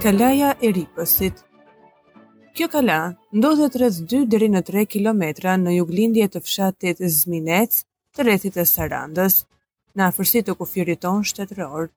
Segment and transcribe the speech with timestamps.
[0.00, 1.42] Kalaja e Ripësit
[2.56, 2.94] Kjo kala
[3.36, 7.82] ndodhet rreth 2 deri në 3 kilometra në juglindje të fshatit Zminec,
[8.16, 9.36] të rrethit të Sarandës,
[9.92, 11.90] në afërsi të kufirit ton shtetëror.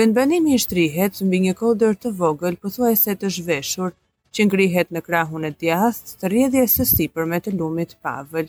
[0.00, 3.92] Vendbanimi i shtrihet mbi një kodër të vogël pothuajse të zhveshur,
[4.32, 8.48] që ngrihet në krahun e djathtë të rrjedhjes së sipërme të lumit Pavël.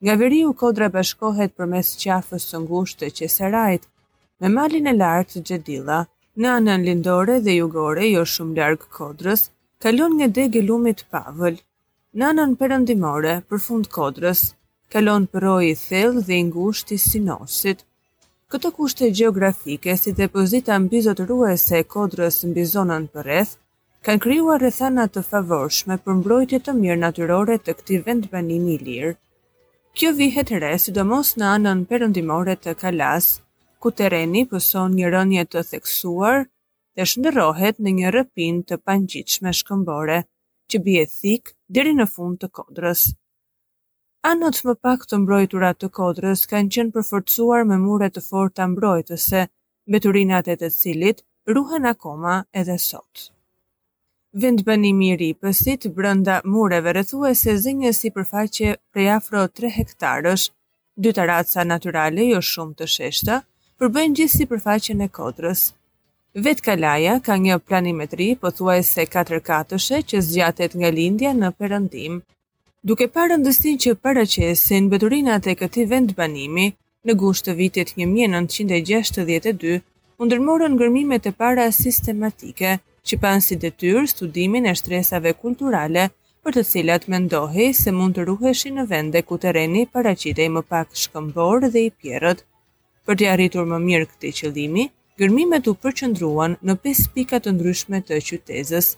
[0.00, 3.90] Nga veri u kodra bashkohet përmes qafës së ngushtë të qesarajt
[4.40, 6.06] me malin e lartë të xhedilla
[6.42, 9.40] në anën lindore dhe jugore, jo shumë larg Kodrës,
[9.82, 11.56] kalon nga degë lumit Pavël.
[12.18, 13.32] Në anën perëndimore,
[13.64, 14.44] fund Kodrës,
[14.94, 17.82] kalon për i thellë dhe i ngushtë i Sinosit.
[18.48, 23.56] Këto kushte gjeografike, si dhe pozita mbi e Kodrës mbi zonën përreth,
[24.06, 28.80] kanë krijuar rrethana të favorshme për mbrojtje të mirë natyrore të këtij vend banimi i
[28.86, 29.16] lirë.
[29.94, 33.34] Kjo vihet re sidomos në anën perëndimore të Kalas,
[33.78, 36.44] ku tereni pëson një rënje të theksuar
[36.98, 40.18] dhe shëndërohet në një rëpin të pangjit shkëmbore,
[40.70, 43.04] që bje thik deri në fund të kodrës.
[44.30, 48.66] Anot më pak të mbrojturat të kodrës kanë qenë përfërcuar me mure të fort të
[48.72, 49.44] mbrojtëse,
[49.94, 51.22] beturinat e të cilit
[51.54, 53.28] ruhen akoma edhe sot.
[54.42, 60.48] Vendbëni miri pësit brënda mureve rëthu e se zinje si përfaqe prej afro 3 hektarësh,
[61.04, 63.38] dy të ratësa naturale jo shumë të sheshta,
[63.78, 65.60] përbëjnë gjithë si përfaqen e kodrës.
[66.44, 71.50] Vetë kalaja ka një planimetri po thuaj se 4 katëshe që zgjatet nga lindja në
[71.60, 72.16] përëndim.
[72.90, 76.66] Duke parë ndëstin që para qesin, beturinat e këti vend banimi,
[77.06, 79.78] në gusht të vitit 1962,
[80.18, 82.72] mundërmorën ngërmimet e para sistematike,
[83.06, 83.70] që panë si dhe
[84.10, 86.10] studimin e shtresave kulturale,
[86.42, 90.48] për të cilat me ndohi se mund të ruheshi në vende ku të reni paracitej
[90.56, 92.42] më pak shkëmbor dhe i pjerët
[93.08, 94.82] për të arritur më mirë këtë qëllimi,
[95.20, 98.90] gërmimet u përqendruan në pesë pika të ndryshme të qytetit.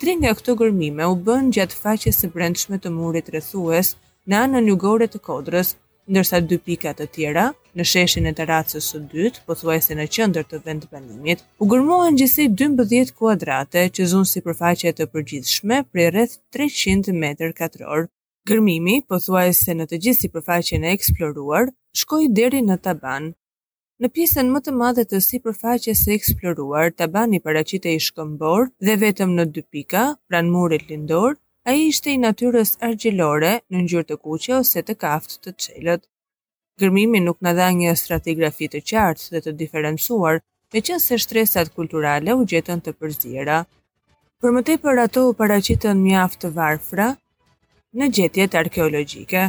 [0.00, 3.90] Tre nga këto gërmime u bën gjatë faqes së brendshme të murit rrethues
[4.28, 5.74] në anën jugore të Kodrës,
[6.12, 7.44] ndërsa dy pika të tjera
[7.76, 13.12] në sheshin e terracës së dytë, pothuajse në qendër të vendbanimit, u gërmuan gjithsej 12
[13.18, 18.08] kuadrate që zonë sipërfaqe të përgjithshme për rreth 300 metër katror.
[18.48, 23.30] Gërmimi, pothuajse në të gjithë sipërfaqen e eksploruar, shkoi deri në Taban.
[24.02, 28.96] Në pjesën më të madhe të si përfaqe së eksploruar, Tabani paracite i shkëmbor dhe
[29.04, 34.08] vetëm në dy pika, pranë murit lindor, a i ishte i natyres argjelore në njërë
[34.10, 36.02] të kuqe ose të kaft të qelët.
[36.82, 40.42] Gërmimi nuk në dha një stratigrafi të qartë dhe të diferencuar,
[40.74, 43.60] me qënë se shtresat kulturale u gjetën të përzira.
[44.42, 47.12] Për më tepër ato u paracitën mjaft të varfra
[47.94, 49.44] në gjetjet arkeologjike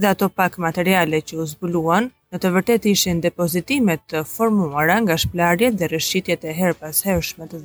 [0.00, 5.16] dhe ato pak materiale që u zbuluan, në të vërtet ishin depozitimet të formuara nga
[5.24, 7.02] shplarjet dhe rëshqitjet e her pas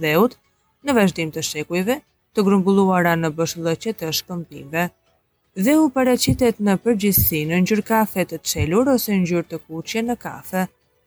[0.04, 0.36] dheut
[0.86, 1.96] në vazhdim të shekujve
[2.34, 4.84] të grumbulluara në bëshlëqet të shkëmpimbe.
[5.66, 10.16] Dhe u pareqitet në përgjithsi në njërë kafe të qelur ose njërë të kuqje në
[10.26, 10.62] kafe,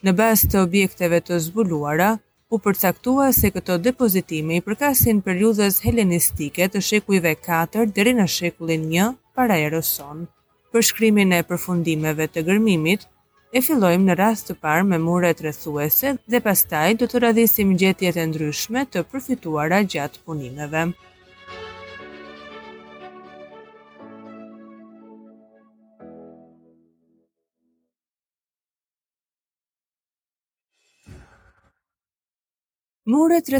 [0.04, 2.10] në bas të objekteve të zbuluara,
[2.54, 8.91] u përcaktua se këto depozitimi i përkasin periudhës helenistike të shekujve 4 dhe në shekullin
[9.06, 10.27] 1 para erosonë
[10.72, 13.03] për shkrimin e përfundimeve të gërmimit,
[13.53, 15.53] e fillojmë në rast të parë me mure të
[16.34, 20.87] dhe pastaj do të radhisim gjetjet e ndryshme të përfituara gjatë punimeve.
[33.12, 33.59] Mure të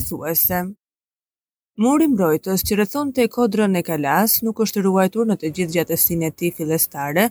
[1.81, 6.25] Muri mbrojtës që rëthon të kodrën e kalas nuk është ruajtur në të gjithë gjatësin
[6.27, 7.23] e ti filestare,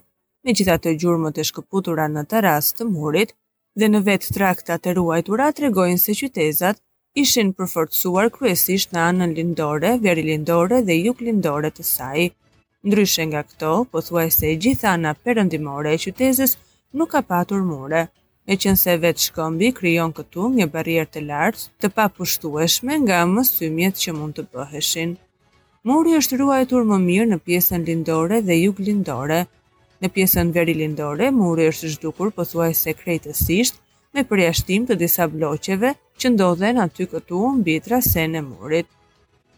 [0.47, 2.39] me gjitha të gjurëmët e shkëputura në të
[2.79, 3.35] të murit,
[3.79, 6.81] dhe në vetë trakta të ruajtura të regojnë se qytezat
[7.25, 12.27] ishin përforcuar kryesisht në anën lindore, veri lindore dhe juk lindore të saj.
[12.87, 16.57] Ndryshe nga këto, po thuaj se gjitha anë perëndimore e qytezës
[16.97, 18.07] nuk ka patur mure
[18.49, 23.99] e qënëse vetë shkëmbi kryon këtu një barier të lartë të pa pushtueshme nga mësymjet
[24.03, 25.11] që mund të bëheshin.
[25.89, 29.43] Muri është ruajtur më mirë në pjesën lindore dhe jug lindore.
[30.01, 33.77] Në pjesën veri lindore, muri është zhdukur pëthuaj se krejtësisht
[34.13, 38.87] me përjashtim të disa bloqeve që ndodhen aty këtu në bitra se e murit.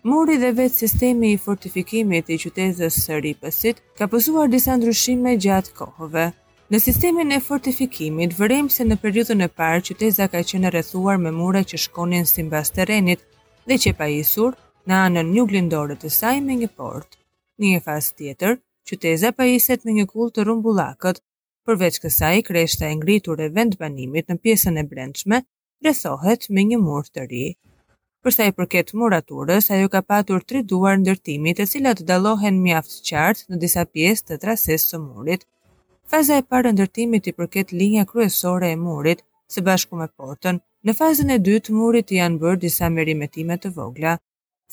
[0.04, 5.72] Muri dhe vetë sistemi i fortifikimit i qytetës së ripësit ka pësuar disa ndryshime gjatë
[5.80, 6.26] kohëve.
[6.72, 11.32] Në sistemin e fortifikimit, vërejmë se në periudhën e parë qyteza ka qenë rrethuar me
[11.40, 13.26] mure që shkonin simbas terrenit
[13.68, 14.56] dhe që pajisur
[14.88, 17.20] në anën një glindore të saj me një port.
[17.60, 18.58] Një e tjetër,
[18.88, 21.20] qyteza pajiset me një kull të rrumbullakët,
[21.68, 25.44] përveç kësaj kreshta e ngritur e vend banimit në pjesën e brendshme,
[25.84, 27.46] rrethohet me një mur të ri.
[28.24, 33.52] Përsa i përket muraturës, ajo ka patur tri duar ndërtimit e cilat dalohen mjaft qartë
[33.52, 35.44] në disa pjesë të trasesë së murit,
[36.14, 39.24] faza e parë ndërtimit i përket linja kryesore e murit
[39.54, 40.60] së bashku me portën.
[40.86, 44.12] Në fazën e dytë murit janë bërë disa merrimetime të vogla.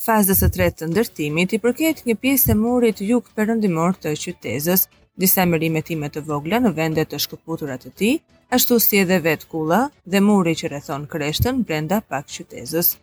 [0.05, 4.85] Fazës së tretë të ndërtimit i përket një pjesë e murit jug perëndimor të qytetit,
[5.23, 8.13] disa merrimetime të vogla në vende të shkëputura të tij,
[8.55, 9.79] ashtu si edhe vet kulla
[10.11, 12.93] dhe muri që rrethon kreshtën brenda pak qytetit.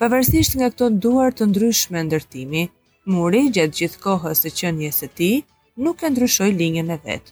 [0.00, 2.62] Pavarësisht nga këto duar të ndryshme ndërtimi,
[3.16, 5.36] muri gjatë gjithë kohës së qenies së tij
[5.84, 7.26] nuk e ndryshoi linjën e vet.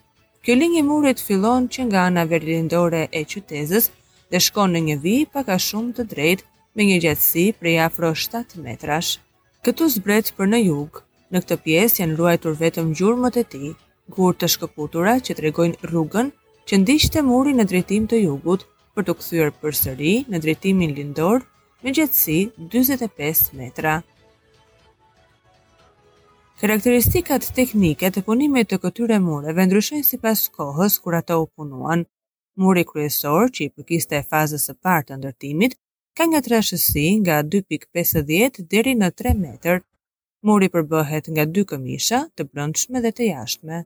[0.46, 3.88] Kjo lingë i murit fillon që nga ana verdindore e qytetës
[4.30, 6.46] dhe shkon në një vi pak a shumë të drejtë
[6.78, 9.10] me një gjatësi prej afro 7 metrash.
[9.66, 11.00] Këtu zbret për në jug,
[11.34, 13.72] në këtë pjesë janë ruajtur vetëm gjurmët e tij,
[14.18, 16.30] gurë të shkëputura që tregojnë rrugën
[16.70, 18.62] që ndiqte muri në drejtim të jugut
[18.94, 21.42] për të kthyer përsëri në drejtimin lindor
[21.82, 22.38] me gjatësi
[22.76, 23.98] 45 metra.
[26.58, 32.00] Karakteristikat teknike të punimit të këtyre mureve ndryshojnë sipas kohës kur ato u punuan.
[32.64, 35.76] Muri kryesor, që i përkiste e fazës së parë të ndërtimit,
[36.18, 39.78] ka nga trashësi nga 2.50 deri në 3 metër.
[40.50, 43.78] Muri përbëhet nga dy këmisha, të brendshme dhe të jashtme.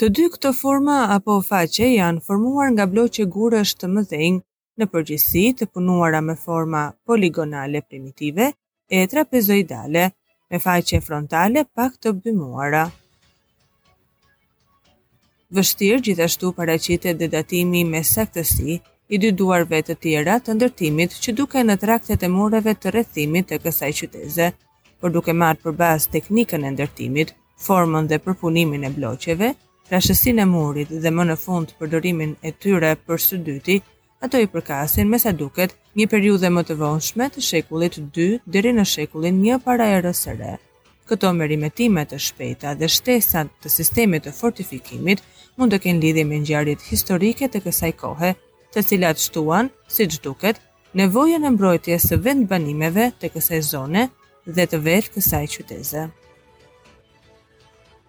[0.00, 4.40] Të dy këto forma apo faqe janë formuar nga bloqe gurësh të mëdhenj
[4.80, 8.54] në përgjithësi të punuara me forma poligonale primitive
[8.96, 10.08] e trapezoidale
[10.52, 12.82] me faqe frontale pak të bëmuara.
[15.58, 18.78] Vështirë gjithashtu paracitet dhe datimi me saktësi
[19.16, 23.48] i dy duarve të tjera të ndërtimit që duke në traktet e mureve të rethimit
[23.52, 24.48] të kësaj qyteze,
[25.00, 27.32] për duke marë për bas teknikën e ndërtimit,
[27.66, 29.52] formën dhe përpunimin e bloqeve,
[29.92, 33.78] rrashësin e murit dhe më në fund përdorimin e tyre për së dyti,
[34.20, 38.24] ato i përkasin me sa duket një periudhe më të vonshme të shekullit 2
[38.56, 40.54] deri në shekullin 1 para erës së re.
[41.08, 45.22] Këto merimetime të shpejta dhe shtesat të sistemit të fortifikimit
[45.56, 48.32] mund të kenë lidhje me ngjarjet historike të kësaj kohe,
[48.74, 50.58] të cilat shtuan, siç duket,
[50.98, 54.08] nevojën e mbrojtjes së vendbanimeve të kësaj zone
[54.56, 56.04] dhe të vetë kësaj qytetëse.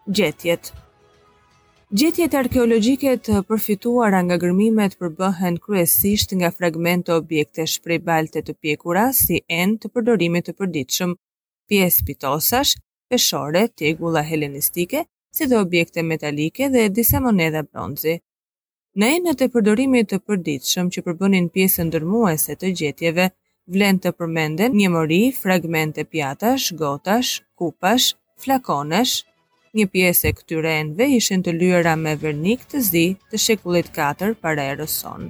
[0.09, 0.73] Gjetjet
[1.89, 9.05] Gjetjet arkeologjike të përfituara nga gërmimet përbëhen kryesisht nga fragmente objekte shprej balte të pjekura
[9.19, 11.15] si end të përdorimit të përditshëm,
[11.69, 12.75] pjesë pitosash,
[13.09, 15.01] peshore, tegulla helenistike,
[15.33, 18.19] si dhe objekte metalike dhe disa moneda bronzi.
[18.93, 23.31] Në enët e përdorimit të përditshëm që përbënin pjesën dërmuese të gjetjeve,
[23.65, 29.17] vlen të përmenden një mori, fragmente pjatash, gotash, kupash, flakonesh,
[29.77, 34.31] një pjesë e këtyre enve ishin të lyera me vernik të zi të shekullit 4
[34.41, 35.29] para erës sonë.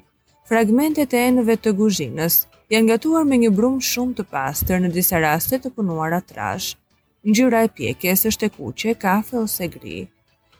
[0.49, 2.37] Fragmentet e enëve të guzhinës
[2.73, 6.69] janë gatuar me një brumë shumë të pastër në disa raste të punuara trash.
[7.27, 10.07] Ngjyra e pjekjes është e kuqe, kafe ose gri.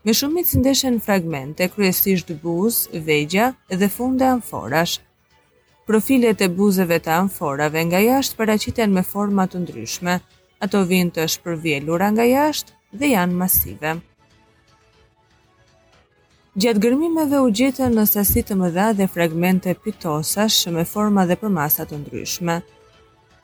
[0.04, 5.00] Me shumë të ndeshen fragmente, kryesisht buz, vegja dhe funde amforash.
[5.88, 10.20] Profilet e buzeve të amforave nga jashtë paraqiten me forma të ndryshme.
[10.66, 13.92] Ato vijnë të shpërvjelura nga jashtë dhe janë masive.
[16.60, 21.50] Gjatë gërmimeve u gjetën në sasi të mëdha dhe fragmente pitosash me forma dhe për
[21.90, 22.56] të ndryshme.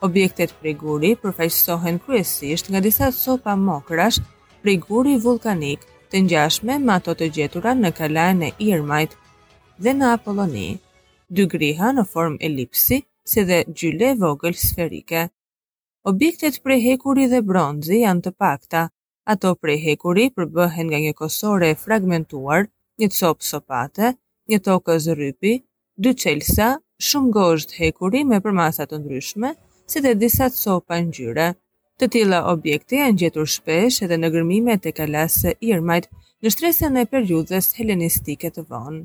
[0.02, 4.18] Objektet prej guri përfaqësohen kryesisht nga disa sopa mokrash
[4.62, 9.14] prej guri vulkanik të ngjashme me ato të gjetura në kalajnë e Irmajt
[9.82, 10.78] dhe në Apolloni,
[11.30, 12.98] dy griha në formë elipsi,
[13.30, 15.28] si dhe gjyle vogël sferike.
[16.04, 18.82] Objektet prej hekuri dhe bronzi janë të pakta,
[19.32, 22.60] ato prej hekuri përbëhen nga një kosore fragmentuar,
[23.00, 24.10] një copë sopate,
[24.50, 25.54] një tokë zërypi,
[26.04, 26.68] dy qelsa,
[27.08, 29.50] shumë gosht hekuri me përmasat të ndryshme,
[29.90, 31.48] si dhe disa copa në
[32.00, 36.08] Të tila objekte janë gjetur shpesh edhe në gërmime të kalasë Irmajt
[36.44, 38.98] në shtresën e periudhës helenistike të vonë.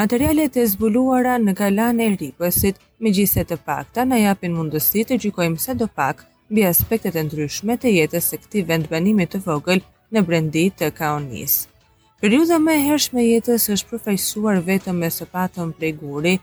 [0.00, 5.20] Materialet e zbuluara në kalan e ripësit, me gjiset të pakta, në japin mundësi të
[5.26, 9.82] gjykojmë se do pak mbi aspektet e ndryshme të jetës së këtij vendbanimi të vogël
[10.14, 11.52] në brendi të Kaonis.
[12.22, 16.34] Periudha më e hershme e jetës është përfaqësuar vetëm me sapatën prej guri,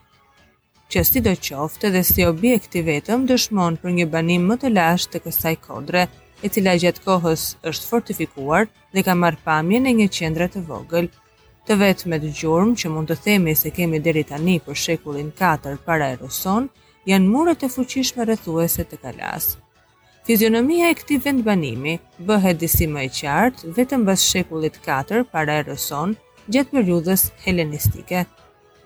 [0.91, 5.11] që si do qoftë dhe si objekti vetëm dëshmon për një banim më të lashtë
[5.15, 6.05] të kësaj kodre,
[6.45, 11.11] e cila gjatë kohës është fortifikuar dhe ka marrë pamjen në një qendre të vogël.
[11.67, 15.29] Të vetë me të gjurëm që mund të themi se kemi deri tani për shekullin
[15.43, 16.17] 4 para e
[17.11, 19.66] janë muret e fuqishme rëthuese të kalasë.
[20.27, 21.91] Fizionomia e këti vendbanimi
[22.29, 26.15] bëhet disi më e qartë vetëm bës shekullit 4 para e rëson
[26.55, 28.23] gjatë periudës helenistike.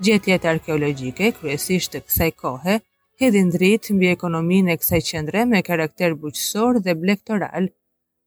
[0.08, 2.76] Gjetjet arkeologjike, kryesisht të kësaj kohe,
[3.24, 7.72] hedhin dritë mbi ekonominë e kësaj qendre me karakter buqësor dhe blektoral.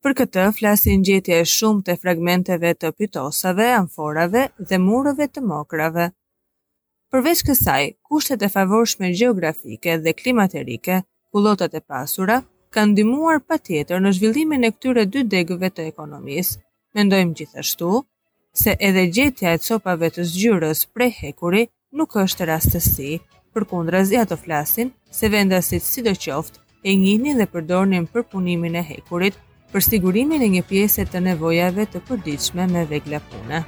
[0.03, 6.09] Për këtë flasin gjetje e shumë të fragmenteve të pitosave, amforave dhe murëve të mokrave.
[7.15, 10.99] Përveç kësaj, kushtet e favorshme gjeografike dhe klimaterike,
[11.33, 12.41] kulotat e pasura,
[12.75, 16.57] kanë ndimuar pa tjetër në zhvillimin e këtyre dy degëve të ekonomisë.
[16.99, 17.91] Mendojmë gjithashtu
[18.63, 21.63] se edhe gjetja e copave të zgjyrës prej hekuri
[21.99, 23.13] nuk është rastësi,
[23.55, 28.27] për kundra i ato flasin se vendasit si do qoftë e njini dhe përdornin për
[28.33, 29.39] punimin e hekurit
[29.73, 33.63] për sigurimin e një pjesë të nevojave të përdiqme me vegla punë.